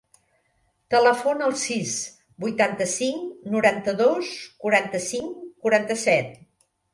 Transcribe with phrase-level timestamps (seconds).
[0.93, 1.91] Telefona al sis,
[2.45, 4.33] vuitanta-cinc, noranta-dos,
[4.65, 6.35] quaranta-cinc, quaranta-set.